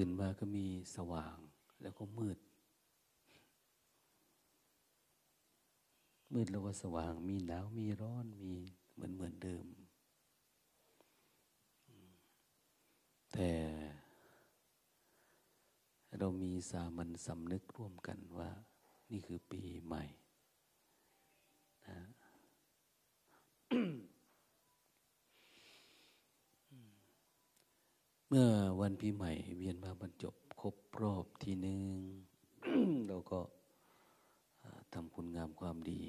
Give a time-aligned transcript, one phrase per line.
[0.00, 0.66] ตื่นมาก็มี
[0.96, 1.36] สว่าง
[1.82, 2.38] แล้วก็มืด
[6.32, 8.52] มืดแล้วก็สว่างมีหนาวมีร้อนมี
[8.94, 9.66] เหมือนเหมือนเดิม
[13.32, 13.50] แต่
[16.18, 18.50] เรามีสามัญสำนึกร่วมกันว่า
[19.10, 20.04] นี่คือปีใหม่
[21.88, 21.98] นะ
[28.30, 28.48] เมื่อ
[28.80, 31.80] วันปีใหม่เวียนมาบรรจบครบรอบทีหนึ่ง
[33.08, 33.40] เราก็
[34.94, 36.02] ทำคุณงามความดี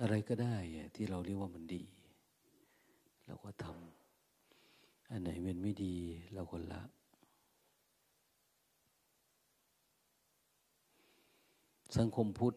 [0.00, 0.56] อะไรก็ได้
[0.94, 1.82] ที่เราเรียกว่ามันดี
[3.26, 5.94] เราก็ทำอันไหนเป็นไม่ดี
[6.34, 6.82] เราก็ละ
[11.96, 12.54] สังคมพุทธ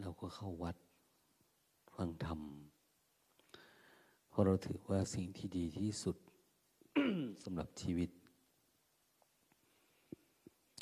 [0.00, 0.76] เราก็เข้าวัด
[1.94, 2.40] ฟังธรรม
[4.38, 6.16] ราะเราถือว่าสิ่งที่ดีที่สุด
[7.44, 8.10] สำหรับชีวิต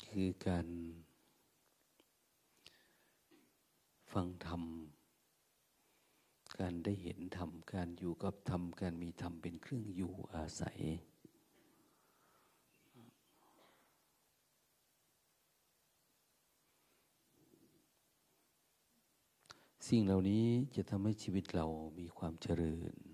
[0.09, 0.67] คือการ
[4.13, 4.63] ฟังธรรม
[6.59, 10.79] การได้เห็นธรรม การอยู่กับธรรม การมีธรรมเป็นเครื่องอยู่อาศัย
[19.87, 21.65] สิ่งเหล่านี้จะทำให้ชีวิตเรา
[21.99, 23.06] มีความเจริญ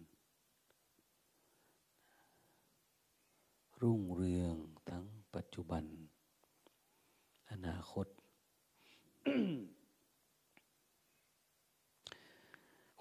[3.84, 4.56] รุ่งเรือง
[4.90, 5.06] ทั้ง
[5.36, 5.84] ปัจจุบัน
[7.52, 8.08] อนาคต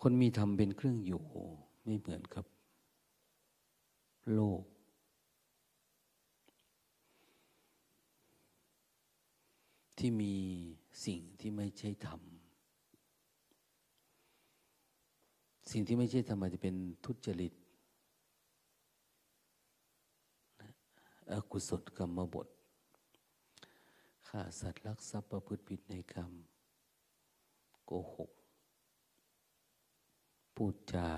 [0.01, 1.25] คนมีธรรมเป็นเครื่องอยู่
[1.85, 2.45] ไม่เหมือนกับ
[4.35, 4.63] โลก
[9.99, 10.35] ที่มี
[11.07, 12.21] สิ่งที่ไม่ใช่ธรรม
[15.71, 17.53] สิ่งที่ไม่ใช่ธรรมอาจจะเป็นทุจริต
[21.33, 22.49] อกุศลกรรมบท
[24.29, 26.33] ฆ่าสัตว์ลักทรัพย์ประพฤติผิดในกรรม
[27.85, 28.31] โกหก
[30.55, 31.11] พูดจา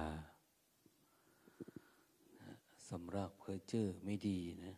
[2.88, 4.74] สำรักเพื่อเจอไม่ดีนะ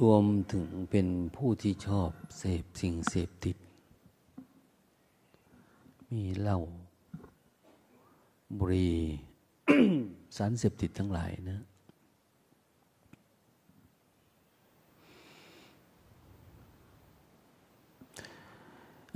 [0.00, 1.06] รวมถึงเป็น
[1.36, 3.56] ผู้ที่ชอบเสพสิ่งเสพติด
[6.14, 6.58] มีเหล้า
[8.58, 8.96] บุหรี่
[10.36, 11.60] สารเสพติดทั้งหลายนะ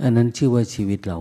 [0.01, 1.19] อันนั้นชื่อว่าชีวิตเรา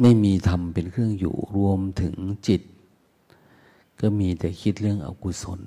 [0.00, 2.14] ไม่มีธรรมเป็นเครื่องอยู่รวมถึง
[2.48, 2.62] จิต
[4.00, 5.60] ก็มีแต่คิดเรื่องอกุศล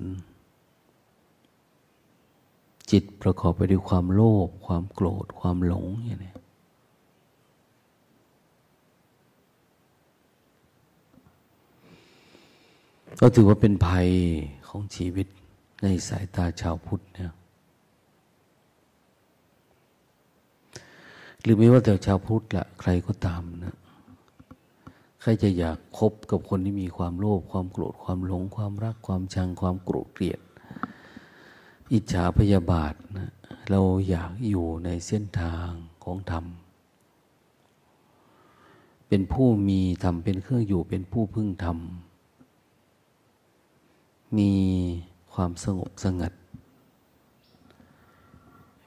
[2.90, 6.34] จิตประกอบไปด้วยความโลภความโกรธความหลงอย่างนี้
[13.20, 14.08] ก็ถือว่าเป็นภัย
[14.68, 15.26] ของชีวิต
[15.82, 17.32] ในสายตาชาวพุทธเนี่ย
[21.42, 23.76] หรือไม่ว่าแต่ชาวพุทธละใครก็ตามนะ
[25.20, 30.40] ใครจะอยากคบกับคนที่มีความโลภความโกรธความหลงความรักความชังความโกรธเกลียด
[31.92, 33.32] อิจฉาพยาบาทนะ
[33.70, 35.68] เราอยากอยู่ในเส้นทาง
[36.04, 36.44] ของธรรม
[39.08, 41.78] เป็นผู้มีธรรมเป็นเครื่องอยู่เป็นผู้พึ่งธรรม
[44.38, 44.52] มี
[45.32, 46.32] ความสงบสงัด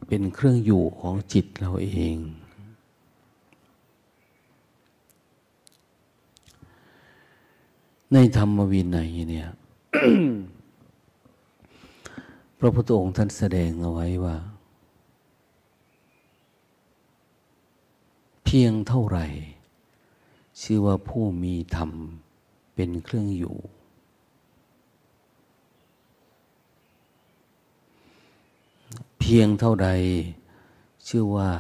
[0.08, 2.18] เป็นเครื่องอยู่ของจิตเราเอง
[8.14, 9.50] ในธรรมวินัยเนี่ย
[12.58, 14.36] พระพุทธองค์ท่านแสดงเอาไว้ว่า
[18.44, 19.26] เพียงเท่าไหร่
[20.62, 21.92] ชื่อว่าผู้มีธรรม
[22.76, 23.56] เป็นเครื่องอยู่
[29.20, 29.90] เพียงเท่าใด
[31.08, 31.52] ชื่อว่า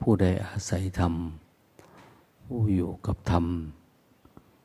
[0.00, 1.14] ผู้ใดอาศัยธรรม
[2.50, 3.46] ผู้อยู่กับธรรม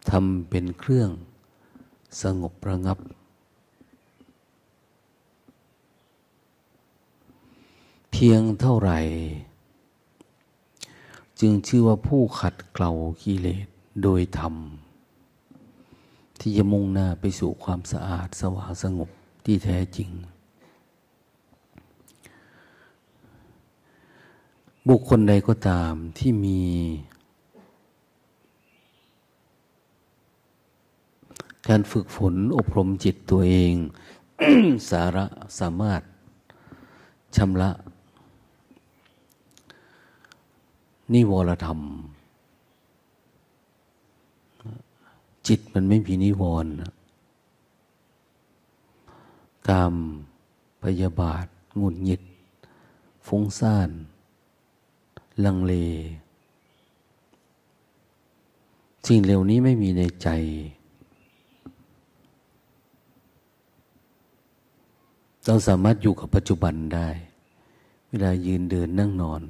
[0.09, 1.09] ธรรมเป็นเครื่อง
[2.21, 2.99] สงบระงับ
[8.11, 8.99] เพียงเท่าไหร่
[11.39, 12.91] จึงชื่อว่าผู้ขัดเกลา
[13.23, 13.67] กิเลส
[14.03, 14.55] โดยธรรม
[16.39, 19.09] ที่จะมุ่งหน้าไปสู่ความสะอาดสว่างสงบ
[19.45, 20.09] ที่แท้จริง
[24.87, 26.59] บุคคลใดก็ตามที่มี
[31.67, 33.73] การฝึกฝนอบรมจิตตัวเอง
[34.89, 35.25] สาระ
[35.59, 36.01] สามารถ
[37.35, 37.71] ชำระ
[41.13, 41.79] นิวรธรรม
[45.47, 46.73] จิตมันไม่มีนิวรณ์
[49.67, 49.95] กาม
[50.83, 51.45] พยาบาท
[51.81, 52.21] งุนหงิด
[53.27, 53.89] ฟุ้งซ่าน
[55.45, 55.73] ลังเล
[59.07, 60.29] สิ่งเหล่านี้ไม่มีในใจ
[65.45, 67.09] เราสามารถอยู่กับปัจจุบันได้
[68.09, 69.41] เวลายืนเดินนั่งนอน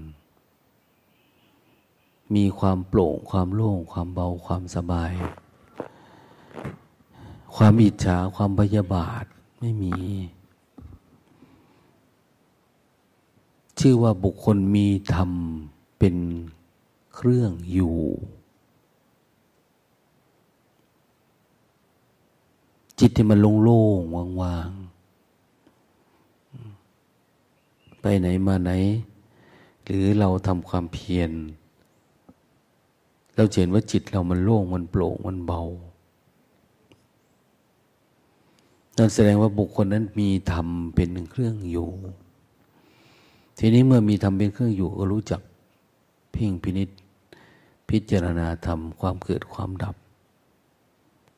[2.36, 5.14] มีความโปร่ง ความโล่ง ความเบาความสบาย
[7.56, 9.26] ความอิจฉาความพยาบาท
[9.60, 9.94] ไม่มี
[13.80, 15.32] ชื่อว่าบุคคลมีธรรม
[16.00, 16.16] เป็น
[17.16, 17.98] เครื่องอยู่
[23.00, 24.82] จิตที่มันโล่งๆว่างๆ
[28.02, 28.72] ไปไหนมาไหน
[29.86, 31.32] หรือเราทำความเพียร
[33.36, 35.62] เราเห็นว่าจิตเรามันโล่งมันโปร่งมันเบา
[38.98, 41.90] นั่นแสดงว่าบุคคลนั้นมีธรรมเป็นเครื่องอยู่
[43.58, 45.42] ทีนี้เมื่อมีธรรมเป็นเครื่องอยู่ก็รู้จัก
[46.32, 46.90] เพ่งพินิษ
[47.90, 49.96] พิจารณาธรรมความเกิดความดับ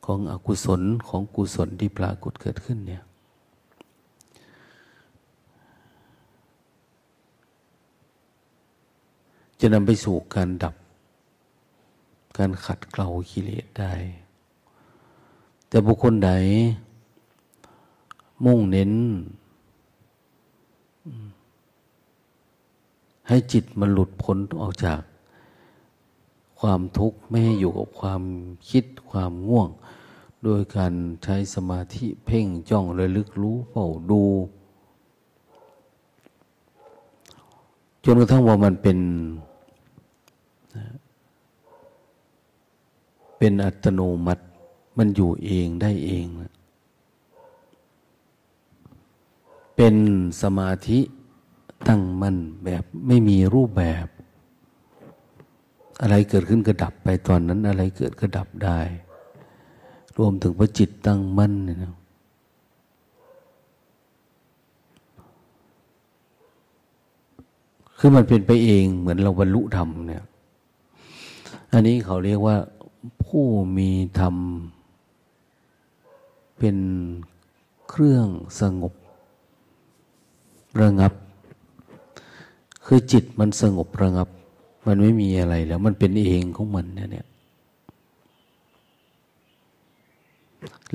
[0.05, 3.03] ของอกุศลของกุศลที่ปรากฏเกิดขึ้นเนี่ย
[9.65, 10.75] จะนำไปสู่การดับ
[12.37, 13.93] การขัดเกลากิเลสได้
[15.67, 16.31] แต่บุคคลใด
[18.45, 18.93] มุ่งเน้น
[23.27, 24.99] ให้จิตมันหลุดพ้นออกจาก
[26.59, 28.21] ความทุกข์ไม่ให้อยู่กับความ
[28.69, 29.69] คิดความง่วง
[30.43, 30.93] โดยการ
[31.23, 34.23] ใช้สมาธิเพ่งจ้องระลึกรู้เฝ้าดู
[38.05, 38.99] จนกระทั่งว่ามันเป็น
[43.37, 44.43] เป็นอัตโนมัติ
[44.97, 46.25] มันอยู่เองได้เอง
[49.75, 49.95] เป็น
[50.41, 50.99] สมาธิ
[51.87, 54.07] ตั้งมั่นแบบไม่มีรูปแบบ
[56.01, 58.79] อะไรเกิดขึ้นก็ดับไปตอนนั้น อะไรเกิดก็ดับได้
[60.17, 61.93] รวมถึงพระจิตตั้งมั่นเนี่ยนะ
[67.97, 70.23] คือมันเป็นไปเองเหมือนเราบรรลุธรรมเนี่ย
[71.75, 72.57] อันนี้เขาเรียกว่า
[73.25, 73.45] ผู้
[73.77, 73.89] มี
[74.19, 74.35] ธรรม
[76.57, 76.77] เป็น
[77.89, 78.27] เครื่อง
[78.61, 78.93] สงบ
[80.81, 81.13] ระงับ
[82.85, 84.29] คือจิตมันสงบระงับ
[84.87, 87.27] มันไม่มีอะไรแล้ว มันเป็นเองของมันเนี่ย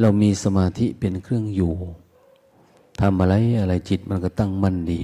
[0.00, 1.72] เรามีสมาธิเป็นเครื่องอยู่
[3.00, 5.00] ทำอะไรอะไรจิตมันก็ตั้งมั่นดี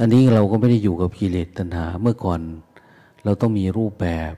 [0.00, 2.40] อันนี้เราก็ไม่ได้อยู่กับกิเลสตัณหาเมื่อก่อน
[3.26, 4.34] เราต้องมีรูปแบบ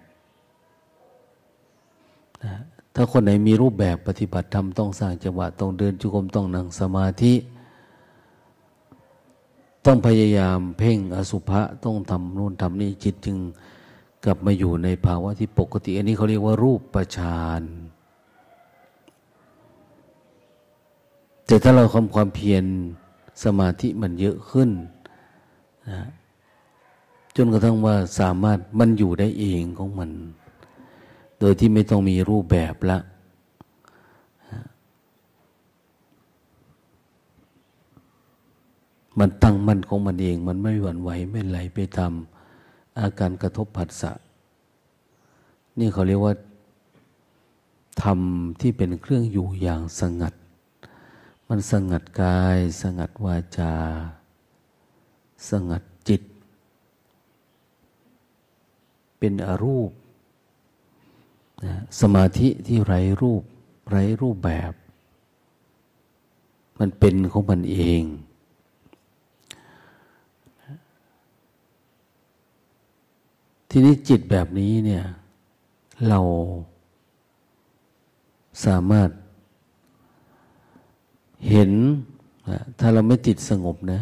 [2.44, 2.54] นะ
[2.94, 7.34] ถ้าคนไหนมีรูปแบบปฏิบัติธรรมต้องสร้างจังหวะต้องเดินจุกมต้องนั่งสมาธิ
[9.86, 13.36] ต้องพยายามเพ่งอสุภะต้องทำนู่นทำนี่จิตจึง
[14.24, 17.62] กลับมาอยู่ในภาวะที่ปกติ อันนี้เขาเรียกว่ารูปประชาน
[21.46, 22.64] แต่ถ้าเราทำความเพียร
[23.44, 24.70] สมาธิมันเยอะขึ้น
[25.88, 26.00] นะ
[27.40, 30.10] จนกระทั่งว่าสามารถมันอยู่ได้เองของมัน
[31.38, 32.98] โดยที่ไม่ต้องมีรูปแบบละ
[39.18, 42.12] มันตั้งมั่นของมันเอง มันไม่หวั่นไหวไม่ไหลไปตาม
[43.00, 44.12] อาการกระทบผัสสะ
[45.78, 46.34] นี่เขาเรียกว่า
[48.02, 48.20] ธรรม
[48.60, 50.34] ที่เป็นเครื่องอยู่อย่างสงัด
[51.48, 53.74] มันสงัดกาย สงัดวาจา
[55.48, 56.22] สงัดจิต
[59.18, 59.90] เป็นอรูป
[61.64, 63.42] นะสมาธิที่ไร้รูป
[63.90, 64.72] ไร้รูปแบบ
[66.78, 68.02] มันเป็นของมันเอง
[73.70, 75.04] ทีนี้จิตแบบนี้เนี่ย
[76.08, 76.20] เรา
[78.64, 79.10] สามารถ
[81.48, 81.70] เห็น
[82.78, 84.00] ถ้าเราไม่ติดสงบนะ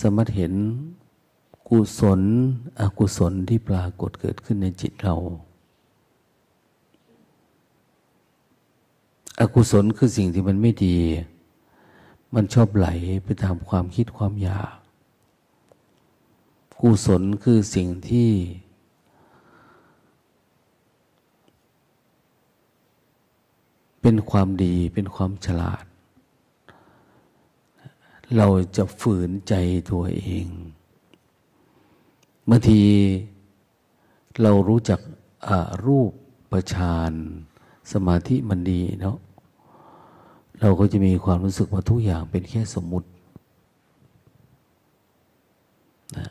[0.00, 0.52] สามารถเห็น
[1.74, 2.20] กุศล
[2.80, 5.16] อกุศลที่ปรากฏเกิดขึ้นในจิตเรา
[9.40, 10.96] อกุศลคือสิ่งที่มันไม่ดี
[12.34, 12.88] มันชอบไหล
[13.24, 14.74] ไปตามความคิดความอยาก
[16.80, 18.30] กุศลคือสิ่งที่
[24.00, 25.84] เป็นความดีเป็นความฉลาด
[28.36, 29.54] เราจะฝืนใจ
[29.90, 30.48] ตัวเอง
[32.50, 32.80] บางที
[34.42, 35.00] เรารู้จัก
[35.86, 36.10] รูป
[36.52, 37.12] ประชาน
[37.92, 39.16] สมาธิมันดีเนาะ
[40.60, 43.08] เราก็จะมีความรู้สึกว่าทุกอย่างเป็นแค่สมมุติ
[46.16, 46.28] นะ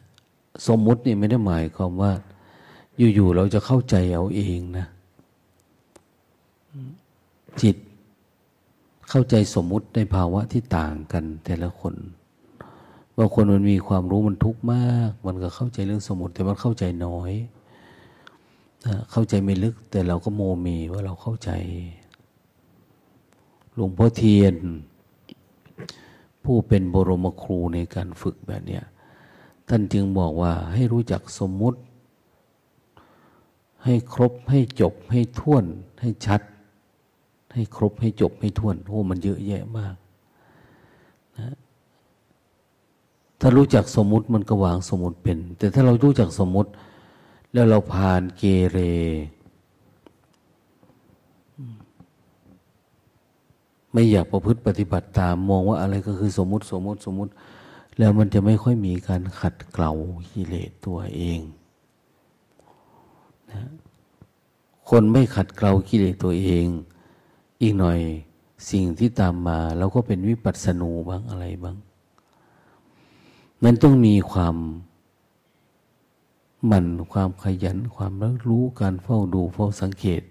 [0.67, 2.11] สมมุตินี่ไม่ได้หมายความว่า
[3.15, 4.85] อยู่ๆเราจะเข้าใจเอาเองนะ
[7.61, 7.75] จิต
[9.09, 17.31] เข้าใจสมมุติในภาวะที่ต่างกันแต่ละคนางคนมันมีความรู้มันทุกข์มาก มันก็เข้าใจเรื่องสมมติแต่มันเข้าใจน้อย
[19.11, 21.51] เข้าใจไม่ลึก แต่เราก็โมมีว่าเราเข้าใจ
[23.73, 24.55] หลวงพ่อเทียน
[26.43, 28.83] ผู้เป็นบรมครูในการฝึกแบบเนี้ย
[29.67, 31.79] ท่านจึงบอกว่าให้รู้จักสมมุติ
[33.83, 35.65] ให้ครบให้จบให้ท่วน
[36.01, 36.41] ให้ชัด
[37.53, 39.95] ให้ครบให้จบให้ท่วนโอ้มันเยอะแยะมาก
[41.39, 41.55] นะ
[43.41, 46.69] ถ้ารู้จักสมมุติมันก็วางสมมุติเป็น แต่ถ้าเรารู้จักสมมุติ
[47.53, 48.79] แล้วเราผ่านเกเร
[53.93, 57.31] ไม่อยากประพฤติปฏิบัติตาม มองว่าอะไรก็คือสมมุติสมมุติสมมุติ
[57.97, 59.91] แล้วมันจะไม่ค่อยมีการขัดเกลา
[60.31, 61.39] กิเลสตัวเอง
[63.51, 63.61] นะ
[64.89, 66.65] คนไม่ขัดเกลากิเลสตัวเอง
[67.61, 67.99] อีกหน่อย
[68.71, 71.77] สิ่งที่ตามมาเราก็เป็นวิปัสสนูบ้างอะไรบ้าง
[73.63, 74.55] มันต้องมีความ
[76.67, 80.21] หมั่นความขยันความรักรู้การเฝ้าดูเฝ้าสังเกต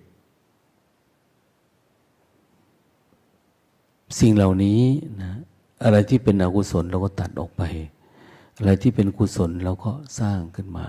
[4.19, 4.81] สิ่งเหล่านี้
[5.23, 5.33] นะ
[5.85, 7.63] อะไรที่เป็นอกุศลเราก็ตัดออกไป
[8.59, 10.87] อะไรที่เป็นกุศลเราก็สร้างขึ้นมา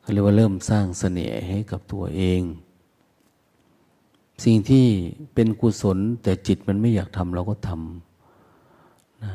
[0.00, 2.42] เขาเรียกว่าเริ่มสร้างเสน่ห์ให้กับตัวเอง
[4.44, 4.86] สิ่งที่
[5.34, 9.32] เป็นกุศลแต่จิตมันไม่อยากทำเราก็ทำนะ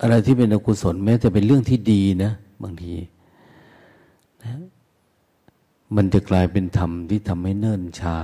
[0.00, 2.94] อะไรที่เป็นอกุศลแม้แต่เป็นเรื่องที่ดีนะบางที
[4.44, 4.54] นะ
[5.96, 8.16] มันจะกลายเป็นธรรมที่ทำให้เนิ่นช้า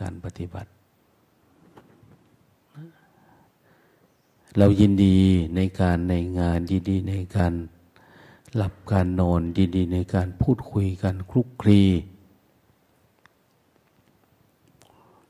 [0.00, 0.70] การปฏิบัติ
[4.58, 5.18] เรายินดี
[5.56, 7.52] ในการในงานยินดีในการ
[8.54, 11.82] หลับการนอนยินดีในการพูดคุยกันคลุกคลี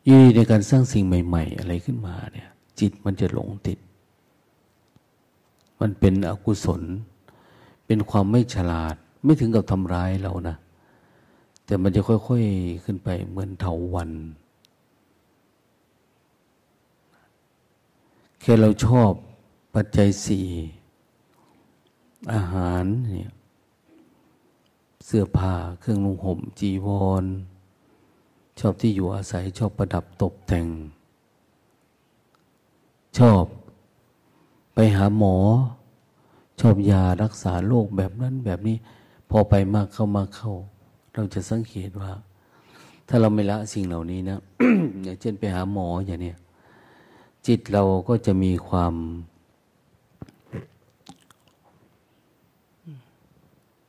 [0.07, 2.49] ยินดีในการสร้างสิ่งใหม่ ๆ อะไรขึ้นมาเนี่ย
[2.81, 3.78] จิตมันจะหลงติด
[5.80, 6.82] มันเป็นอกุศล
[7.87, 8.94] เป็นความไม่ฉลาด
[9.25, 10.56] ไม่ถึงกับทำร้ายเรานะ
[11.64, 14.11] แต่มันจะค่อยๆขึ้นไปเหมือนเถาวัน
[18.40, 19.11] แค่เราชอบ
[19.75, 20.47] ปัจจัยสี่
[22.32, 23.32] อาหารเนี่ย
[25.04, 26.88] เสื้อผ้าเครื่องนุ่งห่มจีว
[27.23, 27.25] ร
[28.61, 30.66] ชอบที่อยู่อาศัยชอบประดับตกแต่ง
[33.18, 33.44] ชอบ
[34.80, 35.37] ไปหาหมอ
[36.61, 38.76] ชอบยารักษาโรคแบบนั้นแบบนี้
[39.30, 40.52] พอไปมากเข้ามาเข้า
[41.12, 42.11] เราจะสังเกตว่า
[43.08, 44.40] ถ้าเราไม่ละสิ่งเหล่านี้นะ
[45.02, 46.37] อย่างเช่นไปหาหมออย่างเนี้ย
[47.47, 48.94] จิตเราก็จะมีความ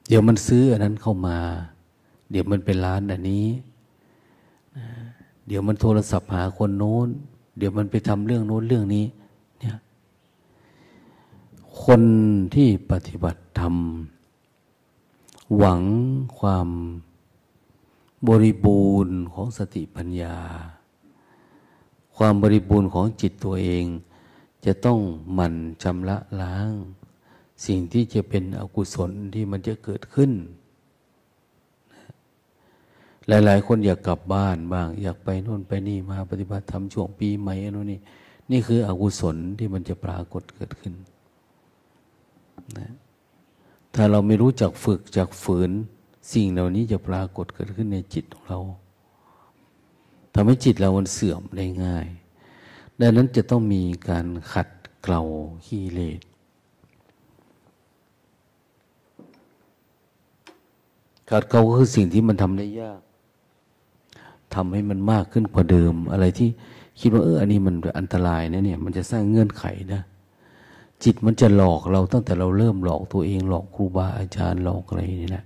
[0.07, 1.37] เดี๋ยวมันซื้ออันนั้นเข้ามา
[2.31, 3.47] เดี๋ยวมันเป็นร้านอันนี้
[5.47, 7.07] เดี๋ยวมันโทรศัพท์หาคนโน้น
[7.57, 9.05] เดี๋ยวมันไปทำเรื่องโน้นเรื่องนี้
[11.83, 12.01] คน
[12.55, 13.75] ที่ปฏิบัติธรรม
[15.57, 15.83] หวัง
[16.39, 16.69] ความ
[18.27, 20.37] บริบูรณ์ของสติปัญญา
[22.17, 23.85] ความบริบูรณ์ของจิตตัวเอง
[24.65, 24.99] จะต้อง
[25.33, 26.71] หมั่นชำระล้าง
[27.65, 30.31] สิ่งที่จะเป็นอกุศลที่มันจะเกิดขึ้น
[33.27, 37.99] หลายๆ คนอยากกลับบ้านบ้าง อยากไปนู่นไปนี่มาปฏิบัติธรรมช่วงปีใหม่นู่นนี่
[38.51, 40.93] นี่คืออกุศลที่มันจะปรากฏเกิดขึ้น
[42.77, 42.91] นะ
[43.95, 45.71] ถ้าเราไม่รู้จักฝึกจากฝืน
[46.33, 48.59] สิ่งเหล่านี้จะปรากฏเกิดขึ้นในจิตของเรา
[50.33, 52.07] ทำให้จิตเรามันเสื่อมได้ง่าย
[52.99, 54.67] ดังนั้นจะต้องมีการขัด
[55.03, 55.21] เกลา
[55.65, 56.21] ขี้เลส
[61.29, 63.01] ขัดเกลาก็คือสิ่งที่มันทำได้ยาก
[64.55, 66.49] ทำให้มันมากขึ้นกว่าเดิม อะไรที่
[66.99, 70.01] คิดว่าเอออันนี้มันอันตรายนะเนี่ย มันจะสร้างเงื่อนไขนะ
[71.03, 75.45] จิตมันจะหลอกเราตั้งแต่เราเริ่มหลอกตัวเองหลอกครูบาอาจารย์หลอกอะไรนี่แหละ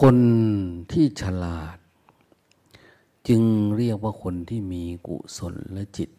[0.00, 0.16] คน
[0.92, 1.76] ที่ฉลาด
[3.28, 3.42] จึง
[3.76, 6.10] เรียกว่าคนที่มีกุศลและจิต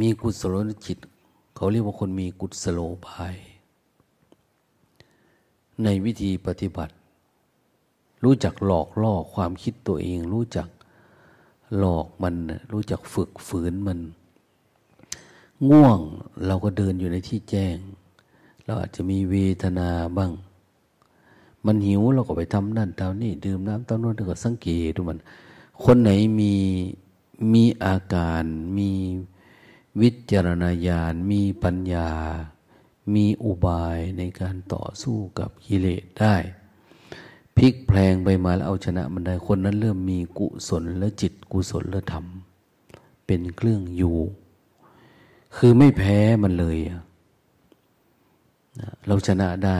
[0.00, 0.98] มีกุศลจิต
[1.54, 3.36] เขาเรียกว่าคนมีกุศโลบาย
[5.84, 6.92] ในวิธีปฏิบัติ
[8.24, 10.68] รู้จักหลอกล่อความคิดตัวเอง รู้จัก
[11.78, 12.34] หลอกมัน
[12.72, 13.98] รู้จักฝึกฝืนมัน
[15.68, 15.98] ง่วง
[16.46, 17.76] เราก็เดินอยู่ในที่แจ้ง
[18.64, 20.32] เราอาจจะมีเวทนาบ้าง
[21.66, 25.18] มันหิวเราก็ไปทำนั่นทำนี่ดื่มน้ำต้มนวดก็สังเกตดูมัน
[25.84, 26.10] คนไหน
[26.40, 26.54] มี
[27.52, 28.44] มีอาการ
[28.76, 28.90] มี
[30.00, 32.08] วิจารณญาณมีปัญญา
[33.14, 36.36] มีอุบายในการต่อสู้กับกิเลสได้
[37.56, 42.24] พลิกแพลงไปมาแล้วเอาชนะมันได้คนนั้นเริ่มมีกุศลและจิตกุศลและธรรม
[43.26, 44.16] เป็นเครื่องอยู่
[45.56, 46.78] คือไม่แพ้มันเลย
[49.06, 49.78] เราชนะได้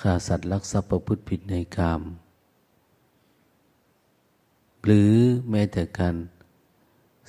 [0.00, 2.02] ฆ่าสัตว์ลักทรัพย์ประพฤติผิดในกาม
[4.84, 5.12] หรือ
[5.50, 6.14] แม้แต่การ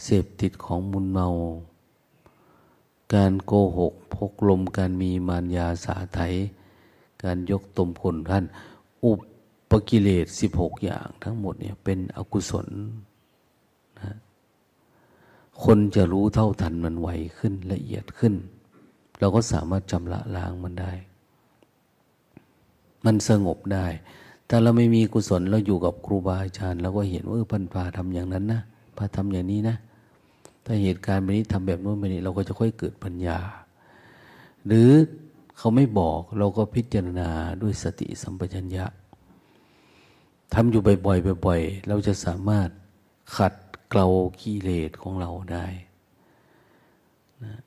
[0.03, 1.27] เสพติดของมุนเมา
[3.15, 6.19] การโกหก พกลมการมีมารยาสาไถ
[7.23, 8.45] การยกตมคนท่าน
[9.03, 9.13] อุ
[9.69, 12.67] ปกิเลสสิบหกอย่างทั้งหมดเนี่ยเป็นอกุศล
[14.01, 14.15] นะ
[15.63, 18.33] คนจะรู้เท่าทันมันไวขึ้นละเอียดขึ้น
[19.19, 20.91] เราก็สามารถจำละล้างมันได้
[23.05, 23.85] มันสงบได้
[24.47, 28.61] แต่เราไม่มีกุศลเราอยู่กับครูบาอาจารย์เราก็เห็นว่าเออพันพาทำอย่างนั้นนะ
[28.97, 29.75] พาทำอย่างนี้นะ
[30.69, 33.39] ถ้าเหตุการณ์แบบนี้ทำแบบโน้นแบบนี้ เราก็จะค่อยเกิดปัญญา
[34.65, 34.89] หรือ
[35.57, 37.29] เขาไม่บอกเราก็พิจารณา
[37.61, 38.85] ด้วยสติสัมปชัญญะ
[40.53, 42.69] ทำอยู่บ่อยๆบ่อยๆ เราจะสามารถ
[43.35, 43.53] ขัด
[43.89, 44.07] เกลา
[44.41, 45.65] กิเลสของเราได้
[47.43, 47.59] นะ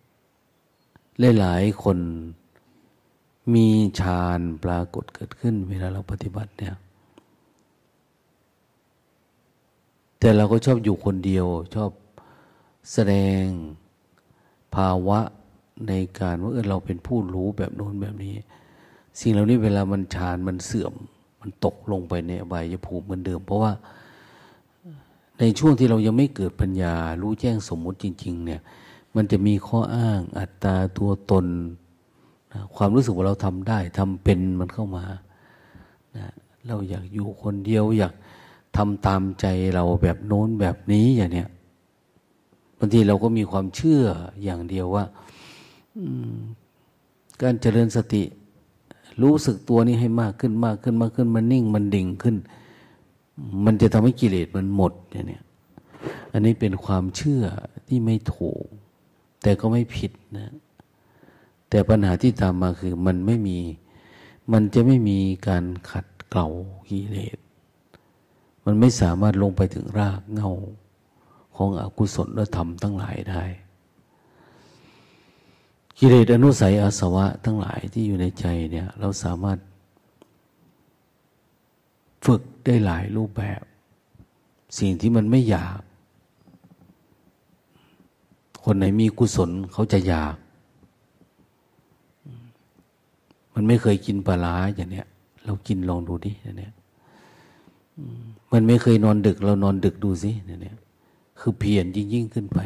[1.38, 1.98] หลายๆคน
[3.54, 3.66] มี
[4.00, 6.76] ฌานปรากฏเกิดขึ้น เวลาเราปฏิบัติเนี่ย
[10.18, 11.90] แต่เราก็ชอบอยู่คนเดียว ชอบ
[12.92, 13.44] แสดง
[14.74, 15.20] ภาวะ
[15.88, 18.34] ในการว่าเออเราเป็นผู้รู้แบบโน้นแบบนี้
[19.20, 20.94] สิ่งเหล่านี้เวลามันชานมันเสื่อม
[21.40, 23.72] มันตกลงไปในอบายภูมิเหมือนเดิม เพราะว่า
[25.38, 28.60] ในช่วงที่เรายังไม่เกิดปัญญา รู้แจ้งสมมุติจริง ๆ เนี่ย
[29.16, 31.46] มันจะมีข้ออ้างอัตตาตัวตน
[32.52, 35.04] นะความรู้สึกว่าเราทำได้ทำเป็นมันเข้ามา
[36.16, 36.26] นะ
[36.66, 38.14] เราอยากอยู่คนเดียวอยาก
[38.76, 41.48] ทำตามใจเราแบบโน้นแบบนี้อย่างเนี้ย
[42.82, 44.02] บางทีเราก็มีความเชื่อ
[44.42, 45.04] อย่างเดียวว่า
[47.42, 48.22] การเจริญสติ
[49.22, 52.36] รู้สึกตัวนี้ให้มากขึ้นมากขึ้นมากขึ้น มันนิ่งมันดิ่งขึ้น
[53.64, 55.42] มันจะทำให้กิเลสมันหมดเนี่ย
[56.32, 57.42] อันนี้เป็นความเชื่อ
[57.88, 58.64] ที่ไม่ถูก
[59.42, 60.52] แต่ก็ไม่ผิดนะ
[61.70, 63.58] แต่ปัญหาที่ตามมาคือมันไม่มี
[64.52, 66.48] มันจะไม่มีการขัดเกลา
[66.90, 67.38] กิเลส
[68.64, 70.50] มันไม่สามารถลงไปถึงรากเงา
[71.62, 73.42] ของอกุศลธรรมทั้งหลายได้
[75.98, 79.58] กิเลสอนุสัยอาสวะทั้งหลายที่อยู่ในใจเนี่ย เราสามารถ
[82.24, 83.62] ฝึกได้หลายรูปแบบ
[84.78, 85.80] สิ่งที่มันไม่อยาก
[88.64, 90.36] คนไหนมีกุศลเขาจะอยาก
[93.54, 95.06] มันไม่เคยกินปลาอย่างเนี้ย
[95.44, 96.72] เรากินลองดูดิอย่างเนี่ย
[98.52, 100.69] มันไม่เคยนอนดึก เรานอนดึกดูสิเนี่ย
[101.40, 102.60] คือเพียรยิ่งยิ่งขึ้นไป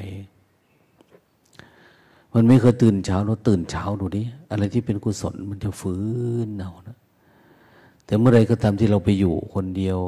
[2.35, 6.03] มันไม่เคยตื่นเช้าเราตื่นเช้าดูดิอะไรที่เป็นกุศลมันจะฟื้
[6.47, 6.99] นเอานะ
[8.05, 9.99] แต่เมื่อไรก็ตามที่เราไปอยู่คนเดียว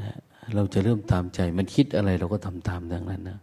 [0.00, 0.10] นะ
[0.54, 3.38] เราจะเริ่มตามใจ มันคิดอะไรเราก็ทำตามดังนั้นนะ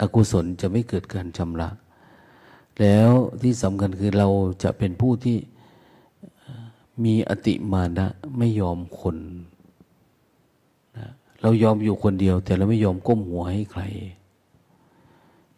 [0.00, 1.68] อกุศลจะไม่เกิดการชำระ
[2.80, 3.10] แล้ว
[3.42, 4.28] ที่สำคัญคือเรา
[4.62, 5.36] จะเป็นผู้ที่
[7.04, 8.06] มีอติมานะ
[8.38, 9.16] ไม่ยอมคน
[11.40, 13.82] เรายอมอยู่คนเดียว แต่เราไม่ยอมก้มหัวให้ใคร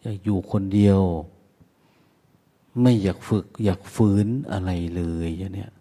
[0.01, 1.01] อยากอยู่คนเดียว
[2.81, 5.71] ไม่อยากฝึก อยากฝืนอะไรเลยอย่างเนี้ย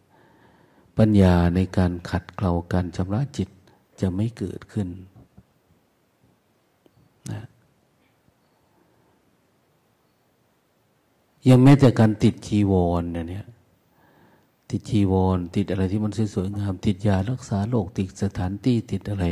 [0.99, 3.49] ปัญญาในการขัดเกลาการชำระจิต
[4.01, 4.89] จะไม่เกิดขึ้น
[7.31, 7.43] นะ
[11.49, 13.47] ยังแม้แต่การติดจีวรเนี่ย
[14.71, 19.27] ติดจีวร ติดอะไรที่มันสวยๆงาม ติดยารักษาโรคติดสถานที่ติดอะไร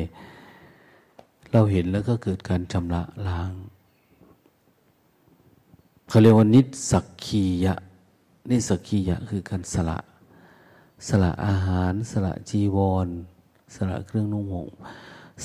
[1.57, 3.53] เราเห็นแล้วก็เกิดการชำระล้าง
[6.09, 7.75] เขาเรียกว่านิสักคียะ
[8.51, 9.99] นิสักคียะคือการสละ
[11.09, 13.09] สละอาหาร สละจีวร
[13.75, 14.69] สละเครื่องนุ่งห่ม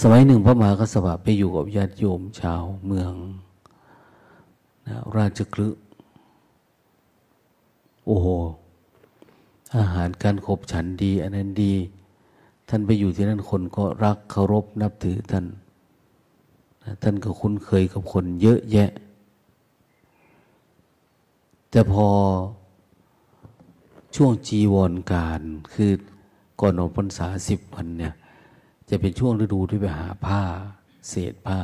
[0.02, 3.14] สมัยหนึ่งพระมหากษัตริย์ไปอยู่กับญาติโยมชาวเมือง
[4.88, 5.82] นะราชกฤห์
[8.06, 8.28] โอ้โห
[9.78, 11.74] อาหารการขบฉันดี อันนั้นดี
[12.70, 15.48] ท่านไปอยู่ที่นั่นคนก็รักเคารพนับถือท่าน
[17.02, 18.92] ท่านก็คุ้นเคยกับคนเยอะแยะ
[21.70, 22.08] แต่พอ
[24.16, 25.42] ช่วงจีวรการ
[25.74, 25.92] คือ
[26.60, 28.14] ก่อนออกพรรษาสิบวันเนี่ย
[28.90, 30.42] จะเป็นช่วงฤดูที่ไปหาผ้า
[31.10, 31.60] เศษผ้า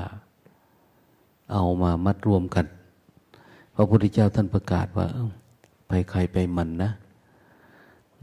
[1.52, 2.66] เอามามัดรวมกัน
[3.76, 5.08] พระพุทธเจ้าท่านประกาศว่า
[5.88, 6.92] ไปใครไปมันนะ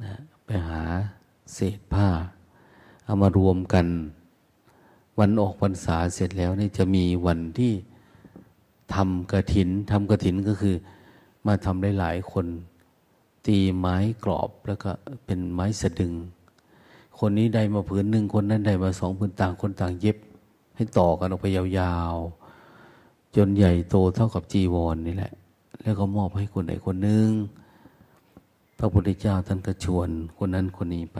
[0.02, 0.82] นะ ไปหา
[1.54, 2.08] เศษผ้า
[3.04, 3.86] เอามารวมกัน
[5.18, 7.72] วันออกพรรษาเสร็จแล้วนี่จะมีวันที่
[8.94, 10.76] ทำกระถินทำกระถินก็คือ
[11.46, 12.46] มาทำได้หลายคน
[13.46, 14.90] ตีไม้กรอบแล้วก็
[15.24, 16.12] เป็นไม้สะดึง
[17.18, 20.16] คนนี้ได้มาผืนหนึ่งคนนั้นได้มาสองผืนต่างคนต่างเย็บ
[20.76, 25.32] ให้ต่อกันออกไปยาวๆ จนใหญ่โตเท่ากับจีวรนนี่แหละ
[25.82, 27.28] แล้วก็มอบให้คนใดคนหนึ่ง
[28.78, 31.18] พระพุทธเจ้าท่านก็ชวนคนนั้นคนนี้ไป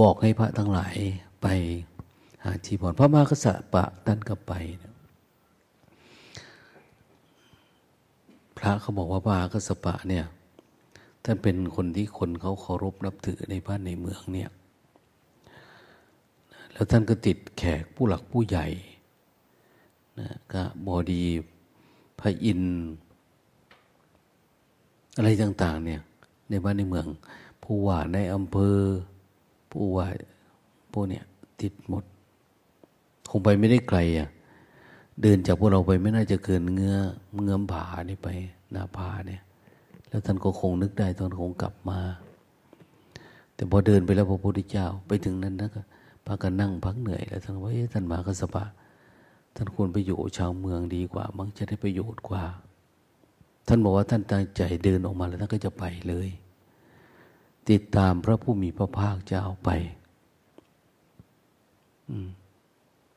[0.00, 0.96] บอกให้พระทั้งหลาย
[1.42, 1.46] ไป
[2.44, 4.52] หาจีวรพระมากษัตริย์ปะท่านก็ไป
[8.58, 10.24] พระเขาบอกว่าพระมากษัตริย์ปะเนี่ย
[11.24, 14.50] ท่านเป็นคนที่คนเขาเคารพนับถือในบ้านในเมืองเนี่ย
[16.72, 18.66] แล้วท่านก็ติดแขกผู้หลักผู้ใหญ่
[20.18, 21.22] นะก็บอดี
[22.20, 22.62] พระอิน
[25.16, 26.00] อะไรต่าง ๆ เนี่ย
[26.50, 27.06] ในบ้านในเมือง
[27.62, 28.78] ผู้ว่าในอำเภอ
[29.74, 30.06] ผู้ว่า
[30.92, 31.24] พวกเนี่ย
[31.60, 32.04] ติดหมด
[33.30, 34.28] คงไปไม่ได้ไกลอะ
[35.22, 36.98] เดินจากพวกเราไปไม่น่าจะเกินเงื้อ
[37.42, 38.28] เงื้อมผานี่ไป
[38.72, 39.42] หน้าผาเนี่ย
[40.08, 41.98] แล้วท่านก็คงนึกได้ตอนคงกลับมา
[43.54, 45.82] แต่พอเดินไปแล้วพระพุทธเจ้าไปถึงนั้นนะก็
[46.26, 48.64] พากันนั่งพักเหนื่อย แล้วท่านว่าท่านมากสปะ
[49.56, 52.42] ท่านควรไปอยู่ชาวเมืองดีกว่า มั้งจะได้ประโยชน์กว่า
[53.68, 56.28] ท่านบอกว่าท่านตั้งใจเดินออกมาแล้วท่านก็จะไปเลย
[57.70, 59.70] ติดตามพระผู้มีพระภาคเจ้าไป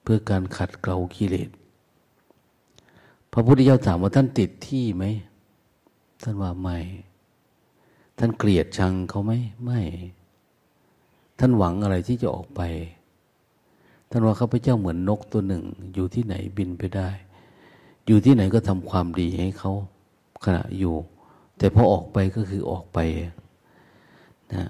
[0.01, 1.49] เพื่อการขัดเกลากิเลส
[3.31, 5.05] พระพุทธเจ้าถามว่าท่านติดที่ไหม
[6.23, 6.77] ท่านว่าไม่
[8.17, 9.31] ท่านเกลียดชังเขาไหม
[9.63, 9.81] ไม่
[11.39, 12.61] ท่านหวังอะไรที่จะออกไป
[14.09, 17.09] ท่านว่าข้าพเจ้าเหมือนนกตัวหนึ่ง อยู่ที่ไหนบินไปได้
[18.05, 19.71] อยู่ที่ไหนก็ทำความดีให้เขา
[20.45, 20.95] ขณะอยู่
[21.57, 22.99] แต่พอออกไปก็คือออกไป
[24.53, 24.65] นะ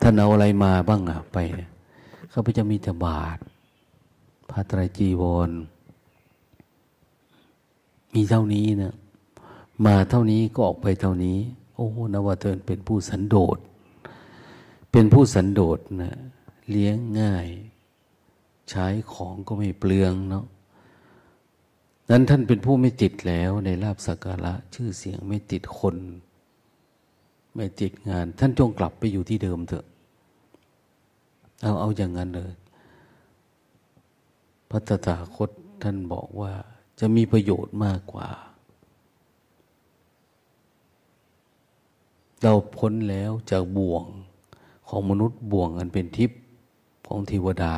[0.00, 1.38] ท่านเอาอะไรมาบ้างอะไป
[2.32, 3.38] ข้าพเจ้ามีแต่บาท
[4.50, 5.50] พระไตรจีวร
[8.14, 8.94] มีเท่านี้นะ
[9.86, 11.38] มาเท่านี้ก็ออกไปเท่านี้
[11.74, 13.58] โอ้นวเทินเป็นผู้สันโดษ
[14.92, 16.14] เป็นผู้สันโดษนะ
[16.70, 17.48] เลี้ยงง่าย
[18.70, 20.44] ใช้ของก็ไม่เปลืองเนาะ
[22.10, 25.96] นั้นท่านเป็นผู้ไม่ติดแล้วในลาบสักการะชื่อเสียงไม่ติดคน
[27.54, 29.84] ไม่ติดงาน ท่านจงกลับไปอยู่ที่เดิมเถอะ
[31.62, 32.52] เอาเอาอย่างนั้นเลย
[34.70, 35.50] พระตถาคต
[35.82, 36.52] ท่านบอกว่า
[37.00, 38.28] จะมีประโยชน์มากกว่า
[42.42, 44.04] เราพ้นแล้วจากบ่วง
[44.88, 46.40] ของมนุษย์บ่วงอันเป็นทิพย์
[47.06, 47.76] ของเทวดา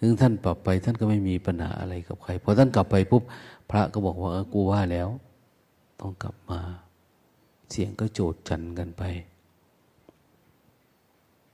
[0.00, 3.22] ซึ่งท่านปรับไปท่านก็ไม่มีปัญหาอะไรกับใครพอท่านกลับไปปุ๊บ
[3.70, 5.08] พระก็บอกว่ากูว่าแล้ว
[6.00, 6.60] ต้องกลับมา
[7.70, 9.02] เสียงก็โจดจันกันไป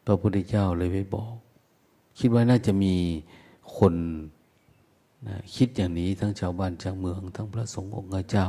[0.04, 1.34] พระพุทธเจ้าเลยไปบอก
[2.18, 2.94] คิดว่าน่าจะมี
[3.76, 3.94] คน
[5.28, 8.46] นะคิดอย่างนี้ทั้งชาวบ้านชาวเมือง ทั้งพระสงฆ์องค์เจ้า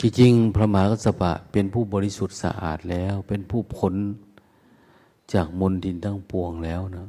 [0.00, 3.94] จริงๆ พระมหากษัตริย์เป็นผู้บริสุทธิ์สะอาดแล้ว เป็นผู้พ้น
[5.32, 7.08] จากมนดินทั้งปวงแล้วนะ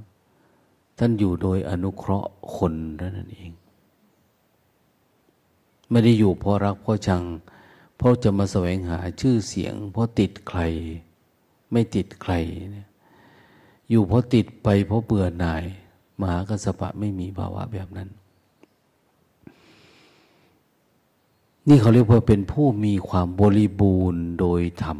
[0.97, 3.51] ท่านอยู่โดยอนุเคราะห์คนนั่นเอง
[5.89, 7.23] ไม่ได้อยู่เพราะรักเพราะชัง
[7.99, 10.61] เพราะจะมาแสวงหาชื่อเสียง เพราะติดใคร
[11.71, 12.33] ไม่ติดใคร
[12.73, 12.87] เนี่ย
[13.89, 15.63] อยู่เพราะติดไปเพราะเบื่อหน่าย
[16.19, 18.09] มหากัสปะไม่มีภาวะแบบนั้น
[21.67, 24.99] นี่เขาเรียกว่าเป็นผู้มีความบริบูรณ์โดยธรรม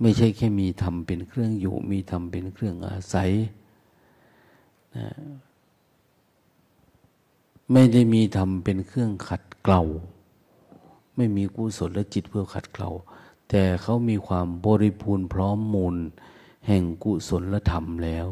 [0.00, 3.30] ไม่ใช่แค่มีธรรมเป็นเครื่องอยู่ มีธรรมเป็นเครื่องอาศัย
[4.96, 5.08] นะ
[7.72, 9.82] ไม่ได้มีธรรมเป็นเครื่องขัดเกลา
[11.16, 12.90] ไม่มีกุศลและจิตเพื่อขัดเกลา
[13.50, 15.96] แต่เขามีความบริบูรณ์พร้อมมูล
[16.66, 18.28] แห่งกุศลและธรรมแล้ว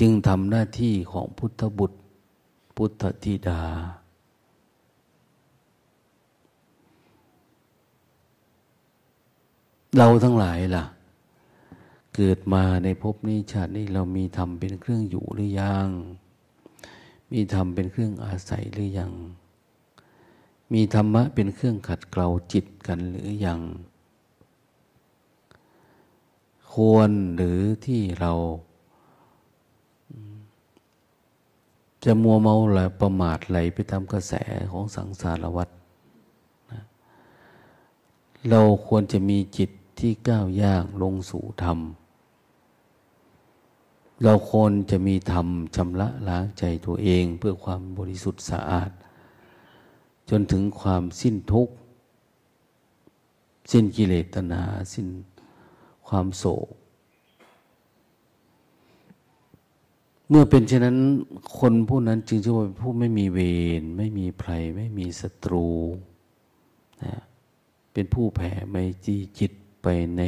[0.00, 1.98] จึงทำหน้าที่ของพุทธบุตร
[2.76, 3.62] พุทธธิดา
[9.96, 10.84] เราทั้งหลายล่ะ
[12.14, 15.88] เกิดมาในภพนี้ชาตินี้เรามีธรรมเป็นเครื่องอยู่หรือยัง
[17.32, 19.12] มีธรรมเป็นเครื่องอาศัยหรือยัง
[20.72, 23.60] มีธรรมะเป็นเครื่องขัดเกลาจิตกันหรือยัง
[26.72, 28.32] ควรหรือที่เรา
[32.04, 34.32] จะมัวเมาหรือประมาทไหลไปตามกระแส
[34.70, 35.68] ของสังสารวัฏ
[38.50, 41.78] เราควรจะมีจิตที่ก้าวย่างลงสู่ธรรม
[44.24, 48.90] เราควรจะมีธรรมชำระล้างใจตัวเองเพื่อความบริสุทธิ์สะอาด
[50.30, 51.74] จนถึงความสิ้นทุกข์
[53.72, 54.62] สิ้นกิเลสตนา
[54.92, 55.08] สิ้น
[56.08, 56.68] ความโศก
[60.28, 60.98] เมื่อเป็นเช่นนั้น
[61.58, 63.38] คนผู้นั้นจึงชื่อว่าเป็นผู้ไม่มีเว
[63.80, 65.68] รไม่มีภัยไม่มีศัตรู
[67.04, 67.14] นะ
[67.92, 69.86] เป็นผู้แผ่ไม่จีจิตไป
[70.16, 70.22] ใน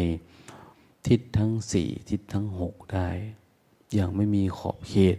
[1.06, 3.08] ทิศทั้งสี่ทิศทั้งหกได้
[3.94, 5.18] อย่างไม่มีขอบเขต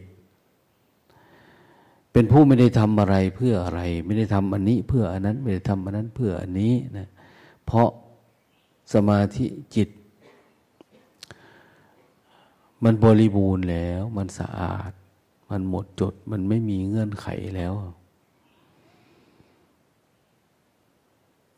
[2.14, 7.08] เป็นผู้ไม่ได้ทำอะไรเพื่ออะไร ไม่ได้ทำอันนี้ เพื่ออันนั้นไม่ได้ทำอันนั้นเพื่ออันนี้นะ
[7.66, 7.90] เพราะ
[8.94, 9.46] สมาธิ
[9.76, 9.90] จิต
[12.84, 14.92] มันบริบูรณ์แล้ว มันสะอาด
[15.50, 17.74] มันหมดจด มันไม่มีเงื่อนไขแล้ว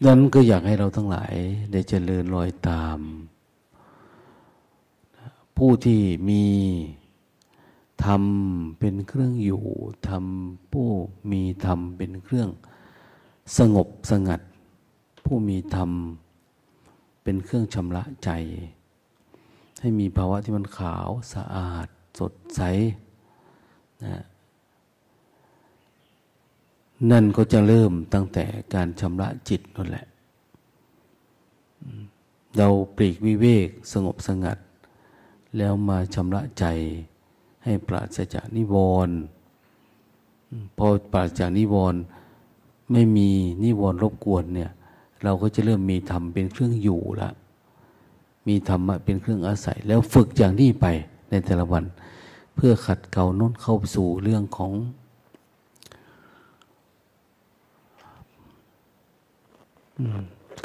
[0.05, 1.33] นั้นก็อยากให้เราทั้งหลาย
[1.71, 2.99] ได้เจริญรอยตาม
[5.57, 6.43] ผู้ที่มี
[8.05, 8.23] ธรรม
[8.79, 9.63] เป็นเครื่องอยู่
[10.07, 10.25] ธรรม
[10.71, 10.87] ผู้
[11.31, 12.49] มีธรรมเป็นเครื่อง
[13.57, 14.41] สงบสงัด
[15.25, 15.91] ผู้มีธรรม
[17.23, 18.29] เป็นเครื่องชำระใจ
[19.79, 21.87] ให้มีภาวะที่มันขาวสะอาด
[22.19, 22.61] สดใส
[24.03, 24.23] นะ
[27.11, 30.05] นั่นก็จะเริ่มตั้งแต่การชำระจิตนั่นแหละ
[32.57, 34.57] เราปลีกวิเวกสงบสงัด
[35.57, 36.65] แล้วมาชำระใจ
[37.63, 38.75] ให้ปราศจากนิว
[39.07, 39.15] รณ์
[40.77, 42.01] พอปราศจากนิวรณ์
[42.91, 43.29] ไม่มี
[43.63, 44.71] นิวรณ์รบกวนเนี่ย
[45.23, 47.29] เราก็จะเริ่มมีธรรมเป็นเครื่องอยู่ละ
[48.47, 50.85] มีธรรมะเป็นเครื่องอาศัย แล้วฝึกอย่างนี้ไป
[51.29, 51.83] ในแต่ละวัน
[52.55, 54.71] เพื่อขัดเกลาน้นเข้าสู่เรื่องของ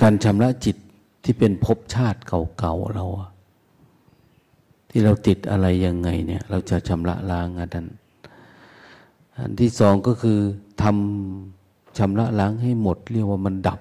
[0.03, 0.77] การชำระจิต
[1.25, 2.21] ที่เป็นภพชาติ
[2.59, 3.07] เก่าๆเรา
[4.99, 7.87] ที่เราติดอะไรยังไงเนี่ย เราจะชำระล้างอันนั้น
[9.37, 10.39] อันที่สองก็คือ
[10.83, 13.81] ทำชำระล้างให้หมด เรียกว่ามันดับ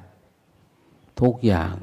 [1.22, 1.74] ทุกอย่าง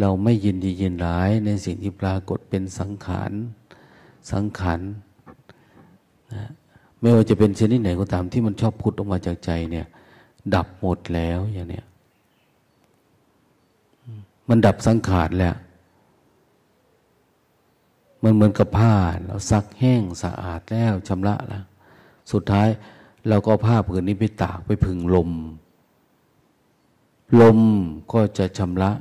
[0.00, 3.32] เราไม่ยินดียินร้ายในสิ่งที่ปรากฏเป็นสังขาร
[4.32, 4.80] สังขาร
[6.34, 6.48] นะ
[7.00, 9.86] ไม่ว่าจะเป็นชนิดไหนก็ตามที่มันชอบพุดออกมาจากใจเนี่ย
[10.54, 11.86] ดับหมดแล้วอย่างเนี้ย
[14.48, 15.54] มันดับสังขารแล้ว
[18.24, 21.64] มันเหมือนกับผ้าเราซักแห้งสะอาดแล้วชำระแล้ว
[22.32, 22.68] สุดท้าย
[23.28, 25.30] เราก็ผ้าผืนนี้ไปตากไปพึ่งลม
[27.40, 27.58] ลม
[28.12, 28.92] ก็จะชำระ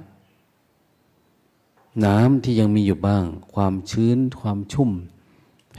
[2.06, 4.92] น้ำที่ยังมีอยู่บ้าง ความชื้นความชุ่ม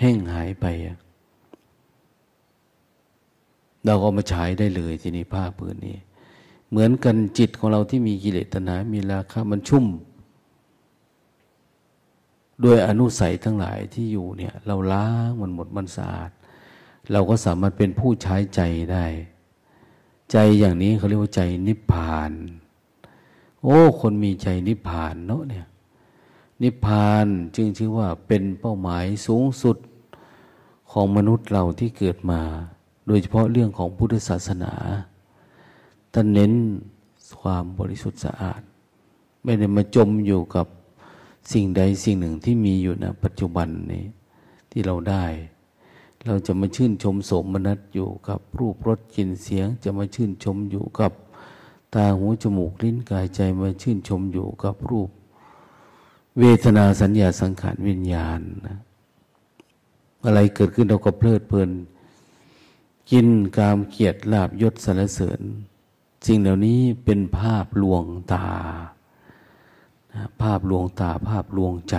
[0.01, 0.67] แห้งหายไป
[3.85, 5.97] เราก็มาใช้ได้เลยทีนี้ผ้าผืนนี้
[6.71, 9.85] เหมือนกันจิตของเราที่มีกิเลสตนามีราคะมันชุ่ม
[12.63, 16.31] ด้วยอนุสัยทั้งหลายที่อยู่เนี่ย เราล้างมันหมดมันสะอาด
[17.13, 18.61] เราก็สามารถเป็นผู้ใช้ใจ
[18.93, 19.07] ได้
[20.33, 22.33] ใจอย่างนี้เขาเรียกว่าใจนิพพาน
[23.63, 25.67] โอ้ คนมีใจนิพพานเนาะเนี่ย
[26.63, 29.77] นิพพานจึงชื่อว่าเป็นเป้าหมายสูงสุด
[30.91, 32.41] ของมนุษย์เราที่เกิดมา
[33.07, 34.73] โดยเฉพาะเรื่องของพุทธศาสนา
[36.13, 36.53] ท่านเน้น
[37.41, 38.63] ความบริสุทธิ์สะอาด
[39.45, 40.67] ไม่ได้มาจมอยู่กับ
[41.53, 44.05] สิ่งใดสิ่งหนึ่งที่มีอยู่ในปัจจุบันนี้
[44.71, 45.25] ที่เราได้
[46.27, 51.13] เราจะมาชื่นชมสมนัตอยู่กับรูปรสกลิ่นเสียง จะมาชื่นชมอยู่กับ
[51.95, 55.11] ตาหูจมูกลิ้นกายใจมาชื่นชมอยู่กับรูป
[56.39, 58.79] เวทนาสัญญาสังขารวิญญาณนะ
[60.25, 61.71] อะไรเกิดขึ้นเราก็เพลิดเพลิน
[63.11, 63.27] กิน
[63.57, 65.41] กามเกียรติลาบยศสรรเสริญ
[66.27, 68.47] สิ่งเหล่านี้เป็นภาพลวงตา
[70.43, 71.97] ภาพลวงตาภาพลวงใจ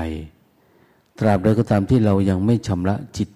[1.19, 3.29] ตราบใดก็ตามที่เรายังไม่ชำระจิต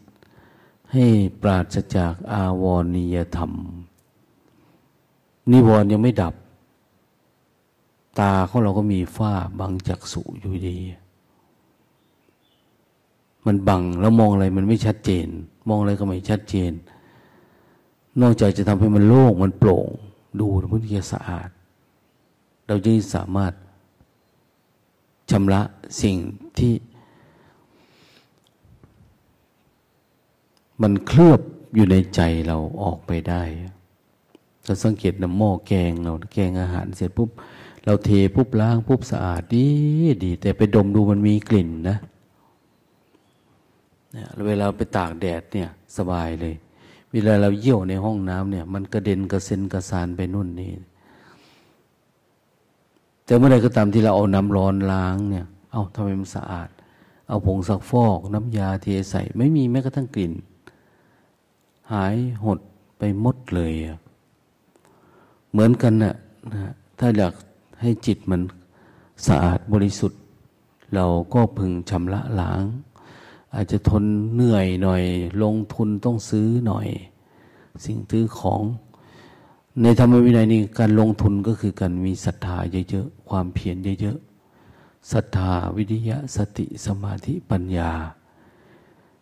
[0.94, 1.06] ให้
[1.42, 3.52] ปราศจากอาวรณียธรรม
[5.52, 6.34] นิวรณ์ยังไม่ดับ
[8.20, 10.78] ตาของเราก็มีฝ้าบังจักษุอยู่ดี
[13.46, 15.28] มันบังแล้วมองอะไรมันไม่ชัดเจน
[15.68, 16.72] มองอะไรก็ไม่ชัดเจน
[18.22, 19.88] นอกจากจะทำให้มันโล่งมันโปร่ง
[20.40, 21.50] ดูพื้นที่สะอาด
[22.68, 23.54] เราจะสามารถ
[25.32, 25.62] ชำระ
[26.02, 26.18] สิ่ง
[26.58, 26.74] ที่
[30.82, 31.42] มันเคลือบ
[31.76, 33.42] อยู่ในใจเราออกไปได้
[34.66, 37.30] เราสังเกตน้ำหม้อแกงเราแกงอาหารเสร็จปุ๊บ
[37.86, 39.68] เราเทปุ๊บล้างปุ๊บสะอาดดี
[40.24, 41.98] ดี แต่ไปดมดูมันมีกลิ่นนะ
[44.14, 46.56] เนี่ยเวลาไปตากแดดเนี่ยสบายเลย
[47.12, 50.72] เวลาเราเยี่ยวในห้องน้ำเนี่ย มันกระเด็นกระเซ็นกระสานไปนู่นนี่
[53.30, 56.70] แต่เมื่อไรก็ตามที่เราเอาน้ำร้อนล้างเนี่ย เอาทำไมมันสะอาด
[57.28, 60.34] เอาผงซักฟอก น้ำยาเทใส่ ไม่มีแม้กระทั่งกลิ่น
[61.92, 62.60] หายหด
[62.98, 63.74] ไปหมดเลย
[65.52, 66.16] เหมือนกันนะ่ะ
[66.54, 67.34] นะถ้าอยาก
[67.82, 68.42] ให้จิตมัน
[69.28, 70.22] สะอาดบริสุทธิ์
[70.96, 72.64] เราก็พึงชำระล้าง
[73.56, 75.04] อาจจะทนเหนื่อยหน่อย
[75.44, 76.88] ลงทุนต้องซื้อหน่อย
[77.86, 78.62] สิ่งซื้อของ
[79.84, 82.58] ในธรรมวินัยนี้การลงทุนก็คือการมีศรัทธา
[82.90, 87.92] เยอะๆ ความเพียรเยอะๆ ศรัทธาวิริยะสติสมาธิปัญญา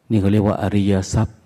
[0.09, 1.37] นี่เขาเรียกว่าอริยทรัพย์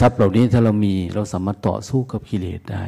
[0.00, 2.84] ทรัพย์เหล่านี้ถ้าเรามีเราสามารถต่อสู้กับกิเลสได้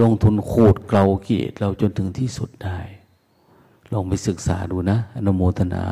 [0.00, 2.78] ลงทุนขูดเกลากิเลสเราจนถึงที่สุดได้
[3.92, 5.84] ลองไปศึกษาดูนะ อนุโมทนา